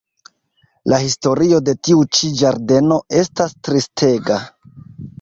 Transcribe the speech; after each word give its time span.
La 0.93 0.99
historio 1.03 1.59
de 1.67 1.77
tiu 1.89 2.03
ĉi 2.19 2.33
ĝardeno 2.41 3.01
estas 3.23 3.57
tristega. 3.69 4.45